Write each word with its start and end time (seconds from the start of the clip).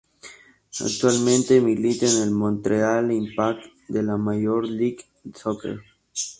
Actualmente 0.79 1.61
milita 1.61 2.07
en 2.09 2.23
el 2.23 2.31
Montreal 2.31 3.11
Impact 3.11 3.65
de 3.87 4.01
la 4.01 4.17
Major 4.17 4.67
League 4.67 5.05
Soccer. 5.35 5.79